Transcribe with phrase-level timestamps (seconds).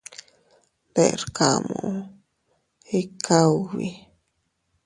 [0.93, 1.79] Deʼr kamu,
[2.99, 3.89] ikka ubi.